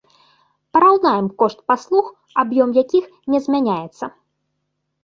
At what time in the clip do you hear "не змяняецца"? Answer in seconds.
3.35-4.05